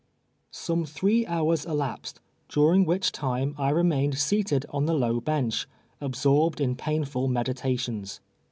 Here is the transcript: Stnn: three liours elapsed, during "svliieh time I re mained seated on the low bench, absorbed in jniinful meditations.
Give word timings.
Stnn: 0.51 0.89
three 0.89 1.25
liours 1.27 1.63
elapsed, 1.63 2.21
during 2.49 2.87
"svliieh 2.87 3.11
time 3.11 3.53
I 3.55 3.69
re 3.69 3.83
mained 3.83 4.17
seated 4.17 4.65
on 4.71 4.87
the 4.87 4.95
low 4.95 5.19
bench, 5.19 5.67
absorbed 6.01 6.59
in 6.59 6.75
jniinful 6.75 7.29
meditations. 7.29 8.19